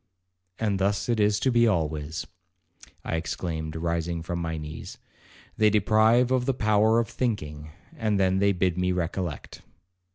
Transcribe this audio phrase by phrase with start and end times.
[0.57, 2.25] 'And thus it is to be always,'
[3.05, 4.97] I exclaimed, rising from my knees;
[5.57, 9.61] 'they deprive of the power of thinking, and then they bid me recollect.'